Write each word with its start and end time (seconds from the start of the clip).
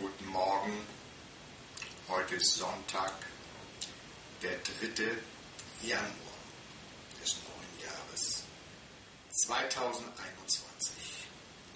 Guten 0.00 0.26
Morgen. 0.28 0.72
Heute 2.08 2.36
ist 2.36 2.54
Sonntag, 2.54 3.12
der 4.40 4.56
3. 4.80 5.18
Januar 5.82 6.40
des 7.20 7.36
neuen 7.44 7.84
Jahres 7.84 8.44
2021. 9.30 10.94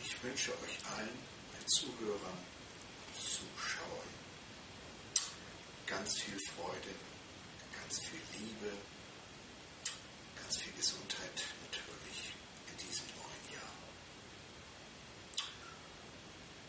Ich 0.02 0.22
wünsche 0.22 0.52
euch 0.52 0.78
allen, 0.96 1.18
den 1.52 1.68
Zuhörern, 1.68 2.38
Zuschauern, 3.14 4.08
ganz 5.86 6.18
viel 6.22 6.38
Freude, 6.56 6.94
ganz 7.78 8.00
viel 8.00 8.22
Liebe, 8.40 8.72
ganz 10.34 10.62
viel 10.62 10.72
Gesundheit 10.72 11.44
natürlich 11.60 12.32
in 12.70 12.76
diesem 12.88 13.06
neuen 13.16 13.52
Jahr. 13.52 13.74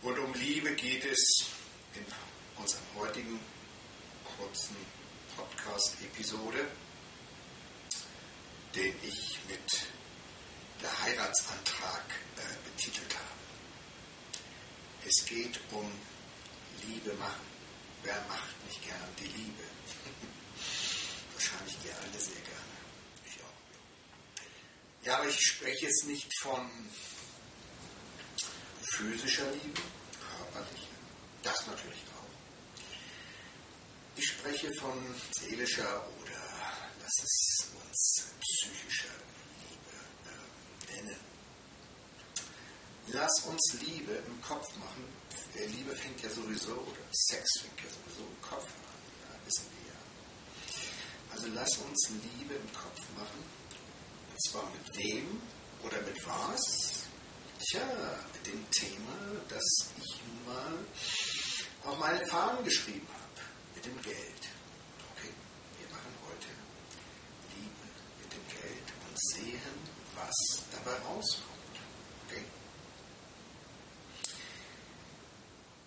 Und 0.01 0.19
um 0.19 0.24
Liebe 0.35 0.73
geht 0.75 1.05
es 1.05 1.45
in 1.95 2.05
unserem 2.61 2.83
heutigen 2.95 3.39
kurzen 4.37 4.75
Podcast-Episode, 5.37 6.67
den 8.75 8.93
ich 9.01 9.39
mit 9.47 9.87
der 10.81 11.01
Heiratsantrag 11.03 12.03
äh, 12.35 12.69
betitelt 12.69 13.15
habe. 13.15 13.25
Es 15.07 15.25
geht 15.25 15.57
um 15.71 15.89
Liebe 16.83 17.13
machen. 17.13 17.45
Wer 18.03 18.21
macht 18.27 18.65
nicht 18.67 18.83
gern 18.83 19.07
die 19.17 19.27
Liebe? 19.27 19.63
Wahrscheinlich 21.33 21.77
ihr 21.85 21.95
alle 21.97 22.19
sehr 22.19 22.41
gerne. 22.41 22.75
Ich 23.25 23.41
auch. 23.41 25.05
Ja, 25.05 25.17
aber 25.17 25.29
ich 25.29 25.39
spreche 25.39 25.85
jetzt 25.85 26.05
nicht 26.07 26.27
von 26.41 26.69
physischer 28.81 29.49
Liebe, 29.51 29.81
das 31.45 31.67
natürlich 31.67 32.03
auch. 32.17 32.85
Ich 34.17 34.25
spreche 34.25 34.73
von 34.79 34.93
seelischer 35.31 36.03
oder 36.21 36.41
lass 37.01 37.23
es 37.23 37.67
uns 37.85 38.25
psychischer 38.41 39.13
Liebe 39.61 39.95
äh, 40.25 41.01
nennen. 41.01 41.19
Lass 43.07 43.39
uns 43.45 43.77
Liebe 43.81 44.13
im 44.13 44.41
Kopf 44.41 44.67
machen. 44.77 45.05
Liebe 45.53 45.95
fängt 45.95 46.21
ja 46.21 46.29
sowieso, 46.29 46.73
oder 46.73 47.05
Sex 47.11 47.61
fängt 47.61 47.79
ja 47.79 47.89
sowieso 47.89 48.27
im 48.27 48.41
Kopf 48.41 48.65
an, 48.65 49.01
ja, 49.23 49.45
wissen 49.45 49.65
wir 49.71 49.93
ja. 49.93 49.99
Also 51.31 51.47
lass 51.53 51.77
uns 51.77 52.09
Liebe 52.09 52.55
im 52.55 52.73
Kopf 52.73 52.99
machen. 53.15 53.43
Und 54.29 54.41
zwar 54.49 54.69
mit 54.71 54.97
wem 54.97 55.41
oder 55.83 56.01
mit 56.01 56.17
was? 56.25 57.05
Tja, 57.59 57.87
mit 58.33 58.47
dem 58.47 58.69
Thema, 58.71 59.15
das 59.47 59.63
ich 59.97 60.21
mal 60.45 60.54
meine 62.05 62.23
Fahnen 62.27 62.63
geschrieben 62.63 63.07
habe, 63.11 63.41
mit 63.73 63.83
dem 63.83 63.99
Geld. 64.03 64.43
Okay, 65.15 65.33
wir 65.79 65.89
machen 65.89 66.13
heute 66.29 66.49
Liebe 67.55 67.85
mit 68.21 68.31
dem 68.31 68.47
Geld 68.47 68.87
und 69.09 69.19
sehen, 69.31 69.79
was 70.13 70.35
dabei 70.71 70.95
rauskommt. 70.99 71.75
Okay? 72.27 72.43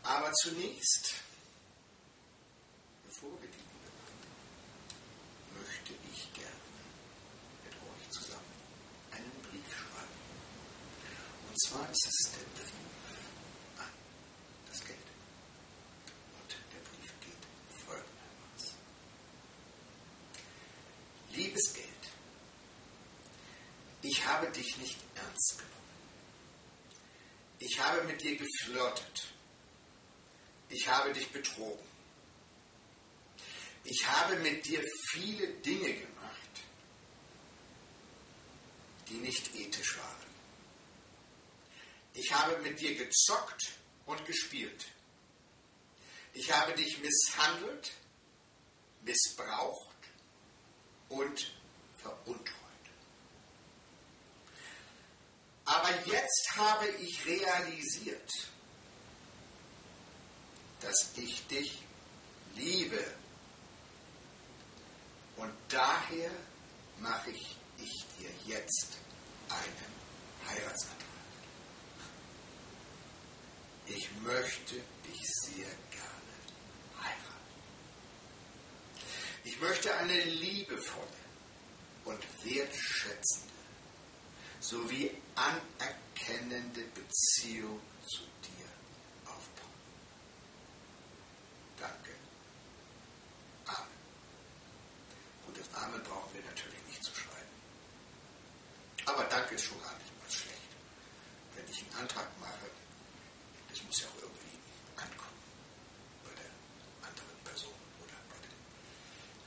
Aber 0.02 0.33
zunächst, 0.42 1.14
bevor 3.06 3.30
wir 3.41 3.48
die 3.48 3.62
Liebe 3.62 3.91
machen, 4.03 4.19
möchte 5.62 5.92
ich 6.12 6.32
gerne 6.32 6.66
mit 7.62 7.75
euch 7.75 8.10
zusammen 8.10 8.55
einen 9.12 9.41
Brief 9.42 9.70
schreiben. 9.70 10.19
Und 11.48 11.60
zwar 11.62 11.88
ist 11.88 12.06
es 12.08 12.32
der 12.32 12.38
Brief 12.60 12.72
an 13.78 13.92
das 14.69 14.80
Geld. 14.84 14.98
Und 16.41 16.50
der 16.72 16.80
Brief 16.88 17.12
geht 17.20 17.42
folgendermaßen. 17.84 18.78
Liebes 21.34 21.75
Geld, 21.75 22.04
ich 24.03 24.27
habe 24.38 24.53
dich 24.53 24.76
nicht 24.76 24.99
ernst 25.16 25.59
genommen. 25.59 25.75
Ich 27.59 27.81
habe 27.81 28.04
mit 28.04 28.22
dir 28.22 28.37
geflirtet. 28.37 29.26
Ich 30.69 30.87
habe 30.87 31.12
dich 31.12 31.28
betrogen. 31.32 31.84
Ich 33.82 34.06
habe 34.06 34.37
mit 34.37 34.65
dir 34.65 34.81
viele 35.10 35.48
Dinge 35.54 35.93
gemacht, 35.93 36.54
die 39.09 39.15
nicht 39.15 39.54
ethisch 39.56 39.97
waren. 39.98 40.28
Ich 42.15 42.32
habe 42.32 42.59
mit 42.59 42.78
dir 42.78 42.94
gezockt 42.94 43.72
und 44.06 44.25
gespielt. 44.25 44.87
Ich 46.34 46.53
habe 46.53 46.75
dich 46.75 46.98
misshandelt, 46.98 47.91
missbraucht 49.03 49.97
und 51.09 51.53
veruntreut. 51.97 52.57
Aber 55.68 55.90
jetzt 56.06 56.56
habe 56.56 56.88
ich 56.88 57.26
realisiert, 57.26 58.32
dass 60.80 61.10
ich 61.14 61.46
dich 61.46 61.82
liebe. 62.56 63.04
Und 65.36 65.52
daher 65.68 66.30
mache 67.00 67.30
ich, 67.32 67.54
ich 67.76 68.06
dir 68.18 68.30
jetzt 68.46 68.96
einen 69.50 70.48
Heiratsantrag. 70.48 70.96
Ich 73.88 74.10
möchte 74.22 74.74
dich 74.74 75.22
sehr 75.44 75.68
gerne 75.90 76.34
heiraten. 76.98 77.44
Ich 79.44 79.60
möchte 79.60 79.94
eine 79.94 80.18
liebevolle 80.24 81.06
und 82.06 82.24
wertschätzende 82.42 83.57
sowie 84.68 85.10
anerkennende 85.34 86.82
Beziehung 86.94 87.80
zu 88.06 88.20
dir 88.44 88.68
aufbauen. 89.24 89.80
Danke. 91.80 92.10
Amen. 93.64 93.98
Gut, 95.46 95.58
das 95.58 95.82
Amen 95.82 96.02
brauchen 96.02 96.34
wir 96.34 96.42
natürlich 96.42 96.82
nicht 96.86 97.02
zu 97.02 97.14
schreiben. 97.14 97.48
Aber 99.06 99.24
Danke 99.24 99.54
ist 99.54 99.64
schon 99.64 99.80
gar 99.80 99.96
nicht 99.96 100.12
mal 100.20 100.30
schlecht. 100.30 100.68
Wenn 101.54 101.66
ich 101.66 101.82
einen 101.84 102.02
Antrag 102.02 102.28
mache, 102.38 102.68
das 103.70 103.82
muss 103.84 104.00
ja 104.02 104.08
auch 104.08 104.22
irgendwie 104.22 104.58
ankommen 104.96 105.40
bei 106.24 106.34
der 106.42 107.08
anderen 107.08 107.38
Person 107.44 107.80
oder 108.04 108.18
bei 108.28 108.36
dem, 108.44 108.56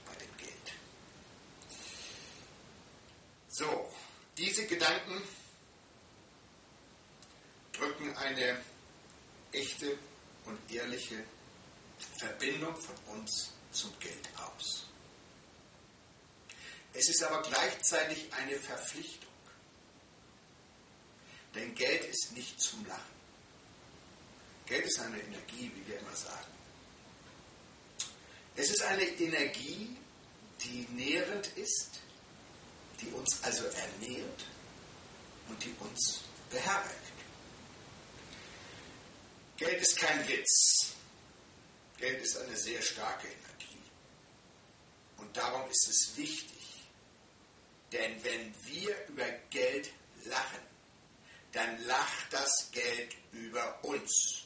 bei 0.07 0.15
dem 0.15 0.37
Geld. 0.37 0.73
So, 3.49 3.91
diese 4.41 4.65
Gedanken 4.65 5.21
drücken 7.73 8.17
eine 8.17 8.59
echte 9.51 9.97
und 10.45 10.57
ehrliche 10.71 11.23
Verbindung 12.17 12.75
von 12.75 12.95
uns 13.15 13.51
zum 13.71 13.91
Geld 13.99 14.27
aus. 14.37 14.87
Es 16.93 17.07
ist 17.07 17.23
aber 17.23 17.43
gleichzeitig 17.43 18.33
eine 18.33 18.59
Verpflichtung. 18.59 19.29
Denn 21.53 21.75
Geld 21.75 22.03
ist 22.05 22.31
nicht 22.33 22.59
zum 22.59 22.85
Lachen. 22.87 23.21
Geld 24.65 24.85
ist 24.85 24.99
eine 24.99 25.21
Energie, 25.21 25.71
wie 25.75 25.87
wir 25.87 25.99
immer 25.99 26.15
sagen. 26.15 26.51
Es 28.55 28.69
ist 28.71 28.81
eine 28.81 29.03
Energie, 29.03 29.95
die 30.63 30.87
nährend 30.91 31.47
ist, 31.57 32.01
die 33.01 33.11
uns 33.11 33.41
also 33.43 33.65
ernährt 33.65 34.45
und 35.49 35.63
die 35.63 35.73
uns 35.79 36.21
beherbergt. 36.49 36.97
Geld 39.57 39.81
ist 39.81 39.97
kein 39.97 40.27
Witz. 40.27 40.93
Geld 41.97 42.21
ist 42.21 42.37
eine 42.37 42.55
sehr 42.55 42.81
starke 42.81 43.27
Energie. 43.27 43.81
Und 45.17 45.35
darum 45.37 45.69
ist 45.69 45.87
es 45.87 46.17
wichtig. 46.17 46.57
Denn 47.91 48.23
wenn 48.23 48.55
wir 48.65 49.07
über 49.07 49.29
Geld 49.49 49.91
lachen, 50.25 50.61
dann 51.51 51.83
lacht 51.85 52.31
das 52.31 52.69
Geld 52.71 53.15
über 53.31 53.83
uns. 53.83 54.45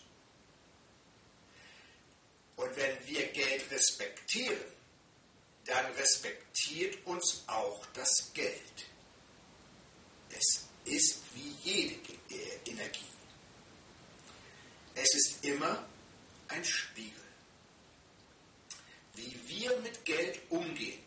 Und 2.56 2.76
wenn 2.76 3.08
wir 3.08 3.28
Geld 3.28 3.72
respektieren, 3.72 4.66
dann 5.66 5.86
respektiert 5.94 7.06
uns 7.06 7.44
auch 7.48 7.86
das 7.94 8.32
Geld. 8.34 8.86
Es 10.30 10.66
ist 10.86 11.22
wie 11.34 11.56
jede 11.64 11.96
Energie. 12.66 13.06
Es 14.94 15.14
ist 15.16 15.44
immer 15.44 15.86
ein 16.48 16.64
Spiegel. 16.64 17.12
Wie 19.16 19.40
wir 19.48 19.78
mit 19.80 20.06
Geld 20.06 20.40
umgehen, 20.50 21.02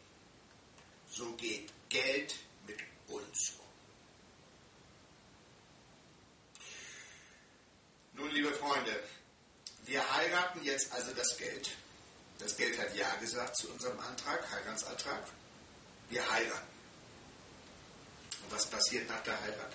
so 1.11 1.33
geht 1.35 1.73
Geld 1.89 2.35
mit 2.67 2.79
uns 3.07 3.53
um. 3.59 3.67
Nun, 8.15 8.31
liebe 8.31 8.53
Freunde, 8.55 9.03
wir 9.85 10.17
heiraten 10.17 10.63
jetzt 10.65 10.91
also 10.93 11.13
das 11.15 11.37
Geld. 11.37 11.71
Das 12.39 12.57
Geld 12.57 12.79
hat 12.79 12.95
Ja 12.95 13.18
gesagt 13.29 13.57
zu 13.57 13.69
unserem 13.71 13.99
Antrag, 14.01 14.51
Heiratsantrag. 14.51 15.23
Wir 16.09 16.31
heiraten. 16.31 16.67
Und 18.43 18.53
was 18.53 18.67
passiert 18.67 19.07
nach 19.07 19.23
der 19.23 19.39
Heirat? 19.39 19.73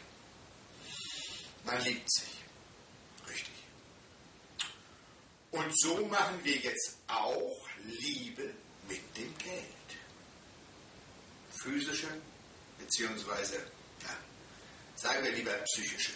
Man 1.64 1.80
liebt 1.84 2.12
sich. 2.12 2.34
Richtig. 3.30 3.54
Und 5.52 5.80
so 5.80 6.04
machen 6.08 6.44
wir 6.44 6.56
jetzt 6.58 6.98
auch 7.08 7.68
Liebe 7.86 8.56
mit 8.88 9.18
dem 9.18 9.38
Geld. 9.38 9.68
Physische, 11.62 12.08
beziehungsweise, 12.80 13.58
ja, 14.02 14.18
sagen 14.96 15.24
wir 15.24 15.32
lieber 15.32 15.54
psychische. 15.60 16.14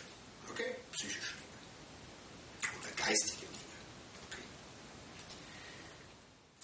Okay? 0.50 0.76
Psychische 0.92 1.34
Liebe. 1.36 2.80
Oder 2.80 2.92
geistige 3.06 3.46
Liebe. 3.46 3.78
Okay. 4.28 4.44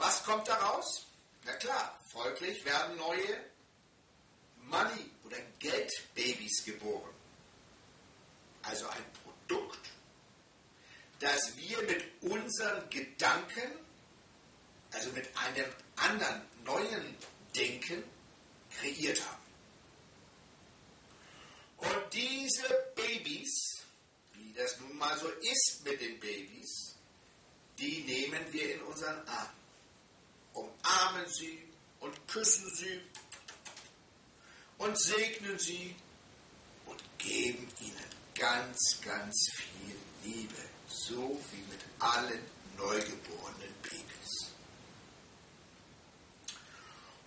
Was 0.03 0.21
kommt 0.25 0.45
daraus? 0.49 1.05
Na 1.45 1.53
klar, 1.53 1.97
folglich 2.11 2.65
werden 2.65 2.97
neue 2.97 3.45
Money- 4.63 5.09
oder 5.23 5.37
Geldbabys 5.59 6.65
geboren. 6.65 7.15
Also 8.63 8.85
ein 8.89 9.05
Produkt, 9.23 9.79
das 11.19 11.55
wir 11.55 11.81
mit 11.83 12.03
unseren 12.21 12.89
Gedanken, 12.89 13.71
also 14.91 15.09
mit 15.11 15.25
einem 15.37 15.71
anderen, 15.95 16.41
neuen 16.65 17.17
Denken 17.55 18.03
kreiert 18.77 19.21
haben. 19.25 19.43
Und 21.77 22.13
diese 22.13 22.67
Babys, 22.93 23.85
wie 24.33 24.51
das 24.51 24.77
nun 24.81 24.97
mal 24.97 25.17
so 25.17 25.29
ist 25.29 25.81
mit 25.85 26.01
den 26.01 26.19
Babys, 26.19 26.93
die 27.77 28.01
nehmen 28.01 28.51
wir 28.51 28.75
in 28.75 28.81
unseren 28.81 29.25
Arm, 29.29 29.62
sie 31.33 31.59
und 31.99 32.27
küssen 32.27 32.69
sie 32.75 32.99
und 34.77 34.99
segnen 34.99 35.57
sie 35.59 35.95
und 36.85 37.01
geben 37.17 37.67
ihnen 37.79 38.13
ganz, 38.35 38.99
ganz 39.03 39.51
viel 39.55 39.95
Liebe, 40.23 40.61
so 40.87 41.39
wie 41.51 41.61
mit 41.71 41.81
allen 41.99 42.39
neugeborenen 42.77 43.73
Babys. 43.81 44.51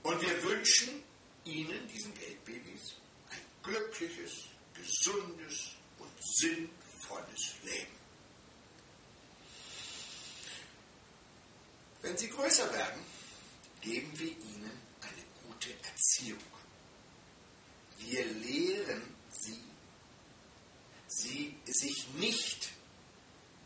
Und 0.02 0.20
wir 0.20 0.42
wünschen 0.44 1.02
ihnen, 1.44 1.88
diesen 1.88 2.14
Geldbabys, 2.14 2.94
ein 3.30 3.40
glückliches, 3.62 4.44
gesundes 4.74 5.70
und 5.98 6.10
sinnvolles 6.20 7.54
Leben. 7.64 7.96
Wenn 12.02 12.16
sie 12.16 12.28
größer 12.28 12.72
werden, 12.72 13.00
geben 13.86 14.18
wir 14.18 14.32
ihnen 14.32 14.80
eine 15.00 15.24
gute 15.44 15.72
Erziehung. 15.84 16.42
Wir 17.98 18.24
lehren 18.24 19.14
sie, 19.30 19.62
sie 21.06 21.56
sich 21.64 22.08
nicht 22.14 22.70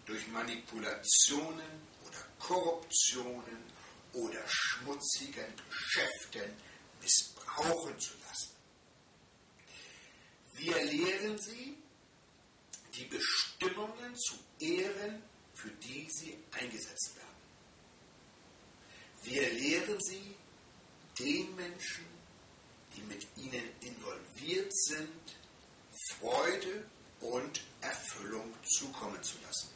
durch 0.05 0.27
Manipulationen 0.29 1.71
oder 2.07 2.19
Korruptionen 2.39 3.65
oder 4.13 4.43
schmutzigen 4.47 5.55
Geschäften 5.71 6.53
missbrauchen 7.01 7.99
zu 7.99 8.13
lassen. 8.19 8.51
Wir 10.55 10.85
lehren 10.85 11.39
sie, 11.39 11.79
die 12.95 13.05
Bestimmungen 13.05 14.15
zu 14.17 14.35
ehren, 14.59 15.23
für 15.55 15.71
die 15.71 16.07
sie 16.11 16.37
eingesetzt 16.51 17.17
werden. 17.17 17.30
Wir 19.23 19.51
lehren 19.51 19.99
sie, 20.01 20.35
den 21.19 21.55
Menschen, 21.55 22.07
die 22.97 23.03
mit 23.03 23.27
ihnen 23.37 23.69
involviert 23.81 24.73
sind, 24.75 25.37
Freude 26.19 26.85
und 27.21 27.61
Erfüllung 27.81 28.53
zukommen 28.65 29.23
zu 29.23 29.37
lassen. 29.47 29.69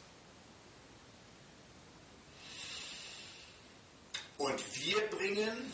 Und 4.37 4.61
wir 4.75 5.01
bringen 5.07 5.71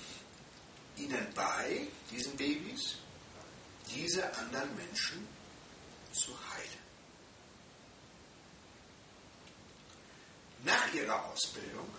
ihnen 0.97 1.27
bei, 1.33 1.88
diesen 2.12 2.35
Babys, 2.38 2.97
diese 3.89 4.33
anderen 4.35 4.75
Menschen 4.75 5.27
zu 6.13 6.31
heilen. 6.53 6.81
Nach 10.63 10.94
ihrer 10.94 11.25
Ausbildung 11.25 11.89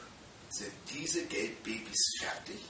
sind 0.53 0.73
diese 0.91 1.25
Geldbabys 1.27 2.19
fertig, 2.19 2.61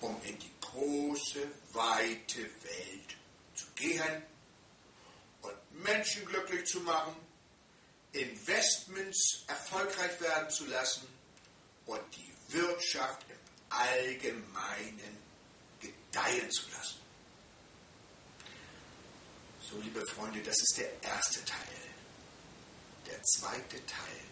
um 0.00 0.16
in 0.22 0.38
die 0.38 0.52
große, 0.60 1.48
weite 1.72 2.42
Welt 2.42 3.16
zu 3.54 3.66
gehen 3.74 4.22
und 5.42 5.82
Menschen 5.82 6.24
glücklich 6.26 6.64
zu 6.66 6.80
machen, 6.80 7.16
Investments 8.12 9.44
erfolgreich 9.48 10.20
werden 10.20 10.50
zu 10.50 10.66
lassen 10.66 11.06
und 11.86 12.02
die 12.14 12.54
Wirtschaft 12.54 13.24
im 13.28 13.36
Allgemeinen 13.70 15.18
gedeihen 15.80 16.50
zu 16.50 16.70
lassen. 16.70 17.00
So, 19.68 19.78
liebe 19.80 20.06
Freunde, 20.06 20.42
das 20.42 20.56
ist 20.60 20.76
der 20.78 21.02
erste 21.02 21.44
Teil. 21.44 21.58
Der 23.06 23.20
zweite 23.22 23.84
Teil 23.86 24.31